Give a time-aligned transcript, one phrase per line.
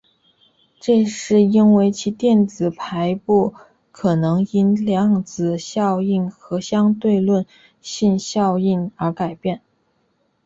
[0.79, 3.53] 这是因为其电子排布
[3.91, 7.45] 可能因量子效应和相对论
[7.83, 9.61] 性效应而改变。